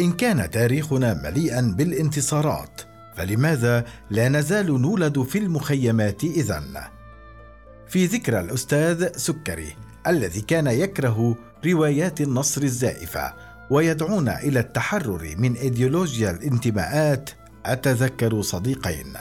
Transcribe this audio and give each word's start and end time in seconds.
إن 0.00 0.12
كان 0.12 0.50
تاريخنا 0.50 1.14
مليئا 1.14 1.74
بالانتصارات 1.76 2.80
فلماذا 3.16 3.84
لا 4.10 4.28
نزال 4.28 4.82
نولد 4.82 5.22
في 5.22 5.38
المخيمات 5.38 6.24
اذن 6.24 6.80
في 7.88 8.06
ذكرى 8.06 8.40
الأستاذ 8.40 9.16
سكري 9.16 9.76
الذي 10.06 10.40
كان 10.40 10.66
يكره 10.66 11.36
روايات 11.66 12.20
النصر 12.20 12.62
الزائفة 12.62 13.34
ويدعونا 13.70 14.42
إلى 14.42 14.60
التحرر 14.60 15.34
من 15.38 15.54
إيديولوجيا 15.54 16.30
الانتماءات 16.30 17.30
أتذكر 17.66 18.42
صديقين. 18.42 19.12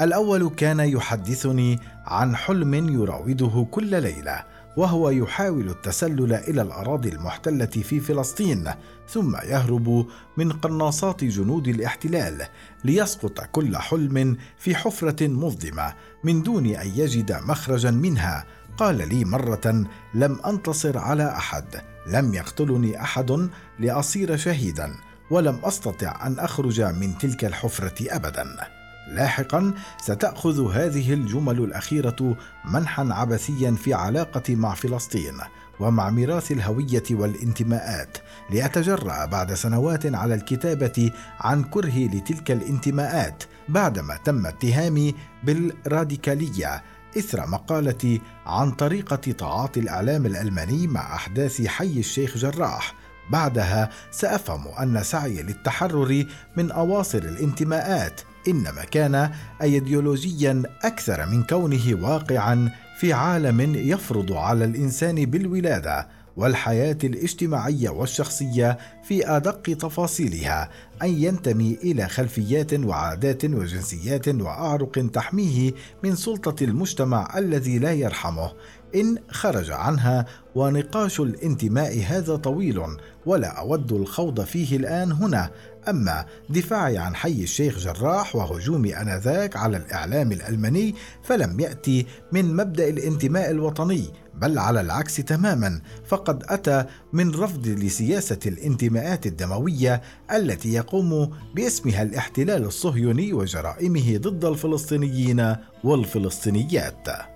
الأول 0.00 0.48
كان 0.48 0.80
يحدثني 0.80 1.80
عن 2.06 2.36
حلم 2.36 2.74
يراوده 2.74 3.66
كل 3.70 4.02
ليلة 4.02 4.44
وهو 4.76 5.10
يحاول 5.10 5.68
التسلل 5.68 6.34
إلى 6.34 6.62
الأراضي 6.62 7.08
المحتلة 7.08 7.66
في 7.66 8.00
فلسطين 8.00 8.70
ثم 9.08 9.36
يهرب 9.36 10.06
من 10.36 10.52
قناصات 10.52 11.24
جنود 11.24 11.68
الاحتلال 11.68 12.46
ليسقط 12.84 13.40
كل 13.52 13.76
حلم 13.76 14.36
في 14.58 14.74
حفرة 14.74 15.26
مظلمة 15.26 15.94
من 16.24 16.42
دون 16.42 16.66
أن 16.66 16.86
يجد 16.86 17.32
مخرجا 17.32 17.90
منها. 17.90 18.44
قال 18.76 19.08
لي 19.08 19.24
مرة 19.24 19.84
لم 20.14 20.40
أنتصر 20.46 20.98
على 20.98 21.28
أحد 21.28 21.64
لم 22.06 22.34
يقتلني 22.34 23.00
أحد 23.00 23.48
لأصير 23.78 24.36
شهيدا 24.36 24.94
ولم 25.30 25.60
أستطع 25.64 26.26
أن 26.26 26.38
أخرج 26.38 26.80
من 26.80 27.18
تلك 27.18 27.44
الحفرة 27.44 28.16
ابدا. 28.16 28.83
لاحقا 29.08 29.74
ستأخذ 30.00 30.72
هذه 30.72 31.14
الجمل 31.14 31.58
الأخيرة 31.58 32.36
منحا 32.64 33.08
عبثيا 33.10 33.70
في 33.70 33.94
علاقتي 33.94 34.54
مع 34.54 34.74
فلسطين 34.74 35.34
ومع 35.80 36.10
ميراث 36.10 36.52
الهوية 36.52 37.02
والانتماءات. 37.10 38.18
لأتجرأ 38.50 39.24
بعد 39.24 39.54
سنوات 39.54 40.14
على 40.14 40.34
الكتابة 40.34 41.10
عن 41.40 41.64
كرهي 41.64 42.08
لتلك 42.08 42.50
الانتماءات 42.50 43.44
بعدما 43.68 44.16
تم 44.24 44.46
اتهامي 44.46 45.14
بالراديكالية 45.44 46.82
إثر 47.18 47.46
مقالتي 47.46 48.20
عن 48.46 48.70
طريقة 48.70 49.16
تعاطي 49.16 49.80
الإعلام 49.80 50.26
الألماني 50.26 50.86
مع 50.86 51.14
أحداث 51.14 51.66
حي 51.66 51.98
الشيخ 51.98 52.36
جراح. 52.36 52.94
بعدها 53.30 53.90
سأفهم 54.10 54.68
أن 54.68 55.02
سعي 55.02 55.42
للتحرر 55.42 56.26
من 56.56 56.70
أواصر 56.70 57.18
الانتماءات. 57.18 58.20
إنما 58.48 58.84
كان 58.84 59.30
ايديولوجيا 59.62 60.62
أكثر 60.82 61.26
من 61.26 61.42
كونه 61.42 61.98
واقعا 62.02 62.70
في 62.98 63.12
عالم 63.12 63.74
يفرض 63.74 64.32
على 64.32 64.64
الإنسان 64.64 65.24
بالولادة 65.24 66.08
والحياة 66.36 66.98
الاجتماعية 67.04 67.90
والشخصية 67.90 68.78
في 69.02 69.36
أدق 69.36 69.62
تفاصيلها 69.62 70.70
أن 71.02 71.22
ينتمي 71.22 71.78
إلى 71.82 72.08
خلفيات 72.08 72.74
وعادات 72.74 73.44
وجنسيات 73.44 74.28
وأعرق 74.28 75.10
تحميه 75.12 75.72
من 76.04 76.16
سلطة 76.16 76.64
المجتمع 76.64 77.38
الذي 77.38 77.78
لا 77.78 77.92
يرحمه. 77.92 78.52
إن 78.94 79.18
خرج 79.30 79.70
عنها 79.70 80.26
ونقاش 80.54 81.20
الانتماء 81.20 82.02
هذا 82.06 82.36
طويل 82.36 82.80
ولا 83.26 83.48
أود 83.48 83.92
الخوض 83.92 84.40
فيه 84.40 84.76
الآن 84.76 85.12
هنا 85.12 85.50
أما 85.88 86.26
دفاعي 86.48 86.98
عن 86.98 87.14
حي 87.14 87.42
الشيخ 87.42 87.78
جراح 87.78 88.36
وهجومي 88.36 88.96
آنذاك 88.96 89.56
على 89.56 89.76
الإعلام 89.76 90.32
الألماني 90.32 90.94
فلم 91.22 91.60
يأتي 91.60 92.06
من 92.32 92.56
مبدأ 92.56 92.88
الانتماء 92.88 93.50
الوطني 93.50 94.04
بل 94.34 94.58
على 94.58 94.80
العكس 94.80 95.16
تماما 95.16 95.80
فقد 96.06 96.42
أتى 96.48 96.84
من 97.12 97.34
رفض 97.34 97.66
لسياسة 97.66 98.38
الانتماءات 98.46 99.26
الدموية 99.26 100.02
التي 100.32 100.72
يقوم 100.72 101.30
باسمها 101.54 102.02
الاحتلال 102.02 102.64
الصهيوني 102.64 103.32
وجرائمه 103.32 104.16
ضد 104.16 104.44
الفلسطينيين 104.44 105.56
والفلسطينيات. 105.84 107.33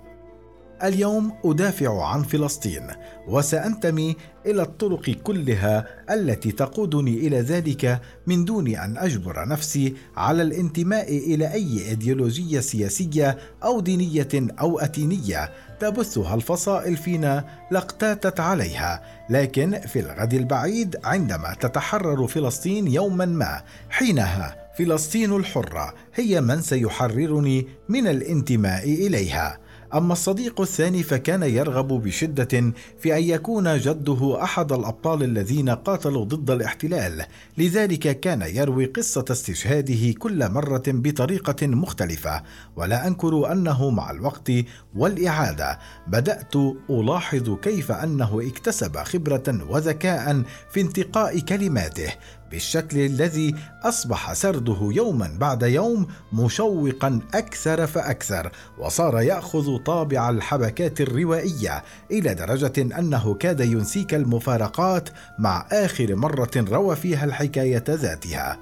اليوم 0.83 1.33
أدافع 1.45 2.05
عن 2.05 2.23
فلسطين 2.23 2.87
وسأنتمي 3.27 4.15
إلى 4.45 4.61
الطرق 4.61 5.09
كلها 5.09 5.87
التي 6.09 6.51
تقودني 6.51 7.27
إلى 7.27 7.41
ذلك 7.41 8.01
من 8.27 8.45
دون 8.45 8.67
أن 8.67 8.97
أجبر 8.97 9.47
نفسي 9.47 9.93
على 10.17 10.41
الانتماء 10.41 11.17
إلى 11.17 11.53
أي 11.53 11.89
إيديولوجية 11.89 12.59
سياسية 12.59 13.37
أو 13.63 13.79
دينية 13.79 14.27
أو 14.33 14.79
أتينية 14.79 15.51
تبثها 15.79 16.35
الفصائل 16.35 16.97
فينا 16.97 17.45
لاقتاتت 17.71 18.39
عليها. 18.39 19.03
لكن 19.29 19.79
في 19.79 19.99
الغد 19.99 20.33
البعيد 20.33 20.95
عندما 21.03 21.55
تتحرر 21.59 22.27
فلسطين 22.27 22.87
يوما 22.87 23.25
ما 23.25 23.61
حينها 23.89 24.69
فلسطين 24.77 25.35
الحرة 25.35 25.93
هي 26.15 26.41
من 26.41 26.61
سيحررني 26.61 27.67
من 27.89 28.07
الانتماء 28.07 28.83
إليها. 28.83 29.68
أما 29.93 30.13
الصديق 30.13 30.61
الثاني 30.61 31.03
فكان 31.03 31.43
يرغب 31.43 31.87
بشدة 31.87 32.73
في 32.99 33.17
أن 33.17 33.23
يكون 33.23 33.77
جده 33.77 34.43
أحد 34.43 34.71
الأبطال 34.71 35.23
الذين 35.23 35.69
قاتلوا 35.69 36.25
ضد 36.25 36.51
الاحتلال، 36.51 37.25
لذلك 37.57 38.19
كان 38.19 38.41
يروي 38.41 38.85
قصة 38.85 39.25
استشهاده 39.31 40.11
كل 40.19 40.49
مرة 40.51 40.83
بطريقة 40.87 41.67
مختلفة، 41.67 42.43
ولا 42.75 43.07
أنكر 43.07 43.51
أنه 43.51 43.89
مع 43.89 44.11
الوقت 44.11 44.51
والإعادة 44.95 45.79
بدأت 46.07 46.55
ألاحظ 46.89 47.55
كيف 47.61 47.91
أنه 47.91 48.41
اكتسب 48.47 48.97
خبرة 48.97 49.65
وذكاء 49.69 50.43
في 50.71 50.81
انتقاء 50.81 51.39
كلماته، 51.39 52.13
بالشكل 52.51 52.97
الذي 52.97 53.55
أصبح 53.83 54.33
سرده 54.33 54.77
يوما 54.81 55.35
بعد 55.39 55.63
يوم 55.63 56.07
مشوقا 56.33 57.19
أكثر 57.33 57.87
فأكثر 57.87 58.51
وصار 58.77 59.21
يأخذ 59.21 59.77
طابع 59.77 60.29
الحبكات 60.29 61.01
الروائية 61.01 61.83
إلى 62.11 62.33
درجة 62.33 62.73
أنه 62.99 63.33
كاد 63.33 63.59
ينسيك 63.59 64.13
المفارقات 64.13 65.09
مع 65.39 65.65
آخر 65.71 66.15
مرة 66.15 66.51
روى 66.57 66.95
فيها 66.95 67.25
الحكاية 67.25 67.83
ذاتها. 67.89 68.59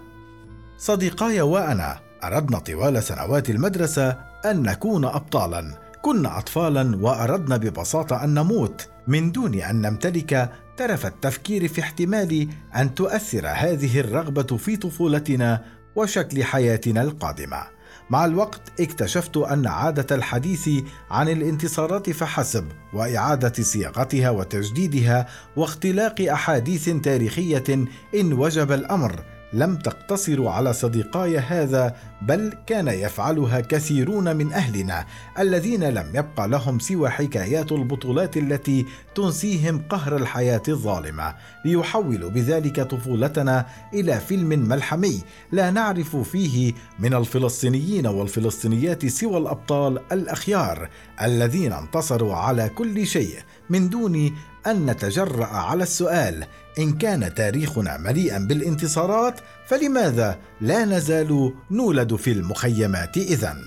صديقاي 0.77 1.41
وأنا 1.41 1.99
أردنا 2.23 2.59
طوال 2.59 3.03
سنوات 3.03 3.49
المدرسة 3.49 4.17
أن 4.45 4.63
نكون 4.63 5.05
ابطالا. 5.05 5.87
كنا 6.01 6.37
اطفالا 6.37 6.97
وأردنا 7.01 7.57
ببساطة 7.57 8.23
أن 8.23 8.33
نموت 8.33 8.87
من 9.07 9.31
دون 9.31 9.55
أن 9.55 9.81
نمتلك 9.81 10.51
ترف 10.77 11.05
التفكير 11.05 11.67
في 11.67 11.81
احتمال 11.81 12.47
أن 12.75 12.95
تؤثر 12.95 13.47
هذه 13.47 13.99
الرغبة 13.99 14.57
في 14.57 14.77
طفولتنا 14.77 15.63
وشكل 15.95 16.43
حياتنا 16.43 17.01
القادمة. 17.01 17.63
مع 18.09 18.25
الوقت 18.25 18.61
اكتشفت 18.79 19.37
أن 19.37 19.67
عادة 19.67 20.15
الحديث 20.15 20.69
عن 21.11 21.29
الانتصارات 21.29 22.09
فحسب 22.09 22.65
وإعادة 22.93 23.63
صياغتها 23.63 24.29
وتجديدها 24.29 25.27
واختلاق 25.55 26.21
أحاديث 26.21 26.89
تاريخية 26.89 27.63
إن 28.15 28.33
وجب 28.33 28.71
الأمر 28.71 29.23
لم 29.57 29.75
تقتصر 29.75 30.47
على 30.47 30.73
صديقاي 30.73 31.37
هذا 31.37 31.95
بل 32.21 32.53
كان 32.67 32.87
يفعلها 32.87 33.59
كثيرون 33.59 34.35
من 34.35 34.53
أهلنا 34.53 35.05
الذين 35.39 35.83
لم 35.83 36.11
يبقى 36.13 36.47
لهم 36.47 36.79
سوى 36.79 37.09
حكايات 37.09 37.71
البطولات 37.71 38.37
التي 38.37 38.85
تنسيهم 39.15 39.81
قهر 39.89 40.15
الحياة 40.15 40.61
الظالمة. 40.67 41.35
ليحولوا 41.65 42.29
بذلك 42.29 42.81
طفولتنا 42.81 43.65
إلى 43.93 44.19
فيلم 44.19 44.49
ملحمي 44.49 45.21
لا 45.51 45.71
نعرف 45.71 46.15
فيه 46.15 46.73
من 46.99 47.13
الفلسطينيين 47.13 48.07
والفلسطينيات 48.07 49.05
سوى 49.05 49.37
الأبطال 49.37 49.99
الأخيار 50.11 50.89
الذين 51.21 51.73
انتصروا 51.73 52.35
على 52.35 52.69
كل 52.69 53.07
شيء 53.07 53.35
من 53.69 53.89
دون 53.89 54.35
أن 54.67 54.85
نتجرأ 54.85 55.45
على 55.45 55.83
السؤال 55.83 56.45
إن 56.79 56.97
كان 56.97 57.33
تاريخنا 57.33 57.97
مليئا 57.97 58.39
بالانتصارات 58.39 59.39
فلماذا 59.67 60.37
لا 60.61 60.85
نزال 60.85 61.53
نولد 61.71 62.15
في 62.15 62.31
المخيمات 62.31 63.17
اذن 63.17 63.65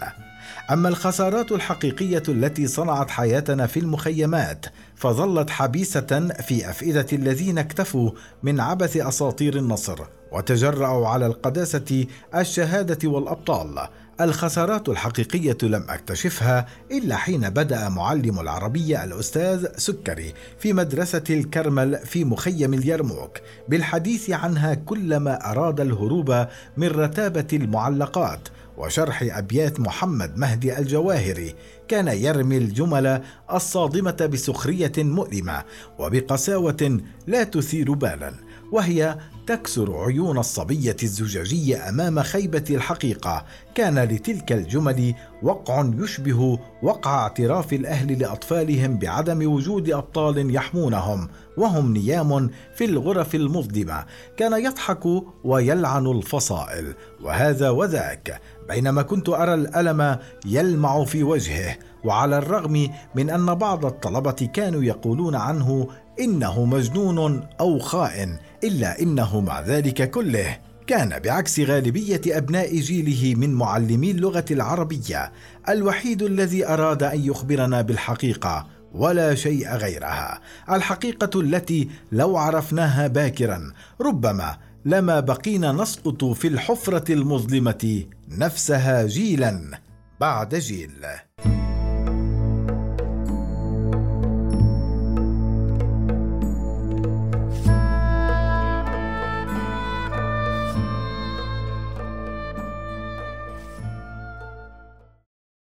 أما 0.71 0.89
الخسارات 0.89 1.53
الحقيقية 1.53 2.23
التي 2.29 2.67
صنعت 2.67 3.11
حياتنا 3.11 3.67
في 3.67 3.81
المخيمات 3.81 4.67
فظلت 4.97 5.51
حبيسة 5.51 6.29
في 6.49 6.71
أفئدة 6.71 7.07
الذين 7.13 7.59
اكتفوا 7.59 8.11
من 8.43 8.61
عبث 8.61 8.97
أساطير 8.97 9.57
النصر 9.57 9.99
وتجرأوا 10.33 11.09
على 11.09 11.27
القداسة 11.27 12.07
الشهادة 12.35 13.09
والأبطال. 13.09 13.89
الخسارات 14.21 14.89
الحقيقية 14.89 15.57
لم 15.63 15.85
أكتشفها 15.89 16.67
إلا 16.91 17.17
حين 17.17 17.51
بدأ 17.51 17.89
معلم 17.89 18.41
العربية 18.41 19.05
الأستاذ 19.05 19.67
سكري 19.77 20.35
في 20.59 20.73
مدرسة 20.73 21.23
الكرمل 21.31 21.99
في 21.99 22.25
مخيم 22.25 22.75
اليرموك 22.75 23.39
بالحديث 23.69 24.31
عنها 24.31 24.75
كلما 24.75 25.51
أراد 25.51 25.81
الهروب 25.81 26.47
من 26.77 26.89
رتابة 26.89 27.47
المعلقات. 27.53 28.49
وشرح 28.81 29.23
أبيات 29.23 29.81
محمد 29.81 30.39
مهدي 30.39 30.79
الجواهري 30.79 31.55
كان 31.89 32.09
يرمي 32.09 32.57
الجمل 32.57 33.23
الصادمة 33.53 34.29
بسخرية 34.33 34.93
مؤلمة 34.99 35.65
وبقساوة 35.99 37.01
لا 37.27 37.45
تثير 37.45 37.93
بالا. 37.93 38.35
وهي 38.73 39.19
تكسر 39.47 39.97
عيون 39.97 40.39
الصبية 40.39 40.97
الزجاجية 41.03 41.89
أمام 41.89 42.23
خيبة 42.23 42.65
الحقيقة. 42.71 43.45
كان 43.75 43.99
لتلك 43.99 44.53
الجمل 44.53 45.15
وقع 45.43 45.91
يشبه 45.99 46.59
وقع 46.83 47.23
اعتراف 47.23 47.73
الأهل 47.73 48.19
لأطفالهم 48.19 48.99
بعدم 48.99 49.53
وجود 49.53 49.91
أبطال 49.91 50.55
يحمونهم 50.55 51.29
وهم 51.57 51.93
نيام 51.93 52.51
في 52.75 52.85
الغرف 52.85 53.35
المظلمة. 53.35 54.05
كان 54.37 54.65
يضحك 54.65 55.05
ويلعن 55.45 56.07
الفصائل 56.07 56.95
وهذا 57.23 57.71
وذاك. 57.71 58.41
بينما 58.69 59.03
كنت 59.03 59.29
أرى 59.29 59.55
الألم 59.55 60.19
يلمع 60.47 61.05
في 61.05 61.23
وجهه 61.23 61.77
وعلى 62.05 62.39
الرغم 62.39 62.89
من 63.15 63.31
أن 63.31 63.55
بعض 63.55 63.87
الطلبة 63.87 64.49
كانوا 64.55 64.83
يقولون 64.83 65.35
عنه 65.35 65.89
إنه 66.21 66.65
مجنون 66.65 67.49
أو 67.61 67.79
خائن 67.79 68.39
إلا 68.65 69.03
إنه 69.03 69.41
مع 69.41 69.61
ذلك 69.61 70.11
كله 70.11 70.59
كان 70.87 71.19
بعكس 71.19 71.61
غالبية 71.61 72.21
أبناء 72.27 72.77
جيله 72.77 73.35
من 73.35 73.55
معلمي 73.55 74.11
اللغة 74.11 74.45
العربية 74.51 75.33
الوحيد 75.69 76.23
الذي 76.23 76.67
أراد 76.67 77.03
أن 77.03 77.21
يخبرنا 77.21 77.83
بالحقيقة 77.83 78.67
ولا 78.93 79.35
شيء 79.35 79.69
غيرها 79.69 80.41
الحقيقة 80.71 81.41
التي 81.41 81.89
لو 82.13 82.37
عرفناها 82.37 83.07
باكرا 83.07 83.73
ربما 84.01 84.57
لما 84.85 85.21
بقينا 85.21 85.73
نسقط 85.73 86.25
في 86.25 86.49
الحفرة 86.49 87.13
المظلمة 87.13 88.05
نفسها 88.29 89.07
جيلا 89.07 89.81
بعد 90.21 90.55
جيل. 90.55 91.07